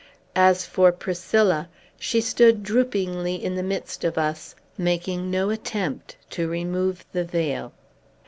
[0.35, 1.69] As for Priscilla,
[1.99, 7.71] she stood droopingly in the midst of us, making no attempt to remove the veil.